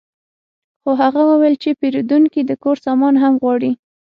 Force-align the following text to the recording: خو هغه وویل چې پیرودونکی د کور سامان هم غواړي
خو 0.81 0.89
هغه 1.01 1.21
وویل 1.29 1.55
چې 1.63 1.69
پیرودونکی 1.79 2.41
د 2.45 2.51
کور 2.63 2.77
سامان 2.85 3.15
هم 3.23 3.33
غواړي 3.41 3.71